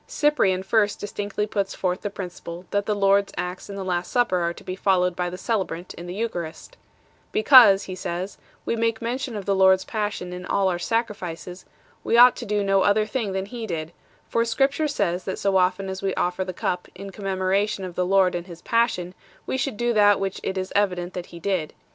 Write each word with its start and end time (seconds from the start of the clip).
Cyprian 0.07 0.63
first 0.63 0.99
distinctly 0.99 1.45
puts 1.45 1.75
forth 1.75 2.01
the 2.01 2.09
principle 2.09 2.65
that 2.71 2.87
the 2.87 2.95
Lord 2.95 3.25
s 3.29 3.33
acts 3.37 3.69
in 3.69 3.75
the 3.75 3.85
Last 3.85 4.11
Supper 4.11 4.39
are 4.39 4.51
to 4.51 4.63
be 4.63 4.75
followed 4.75 5.15
by 5.15 5.29
the 5.29 5.37
celebrant 5.37 5.93
in 5.93 6.07
the 6.07 6.15
Eucharist." 6.15 6.75
Because," 7.31 7.83
he 7.83 7.93
says 7.93 8.39
9," 8.41 8.45
we 8.65 8.75
make 8.75 8.99
mention 8.99 9.35
of 9.35 9.45
the 9.45 9.53
Lord 9.53 9.75
s 9.75 9.83
Passion 9.83 10.33
in 10.33 10.43
all 10.43 10.69
our 10.69 10.79
sacrifices... 10.79 11.65
we 12.03 12.17
ought 12.17 12.35
to 12.37 12.47
do 12.47 12.63
no 12.63 12.81
other 12.81 13.05
thing 13.05 13.33
than 13.33 13.45
He 13.45 13.67
did; 13.67 13.91
for 14.27 14.43
Scripture 14.43 14.87
says 14.87 15.23
that 15.25 15.37
so 15.37 15.55
often 15.57 15.87
as 15.87 16.01
we 16.01 16.15
offer 16.15 16.43
the 16.43 16.51
Cup 16.51 16.87
in 16.95 17.11
commemoration 17.11 17.83
of 17.85 17.93
the 17.93 18.03
Lord 18.03 18.33
and 18.33 18.47
His 18.47 18.63
Passion, 18.63 19.13
we 19.45 19.55
should 19.55 19.77
do 19.77 19.93
that 19.93 20.19
which 20.19 20.39
it 20.41 20.57
is 20.57 20.73
evident 20.75 21.13
that 21.13 21.27
He 21.27 21.39
did." 21.39 21.75